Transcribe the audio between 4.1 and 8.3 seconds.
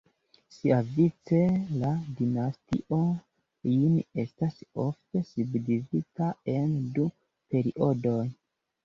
estas ofte subdividita en du periodoj.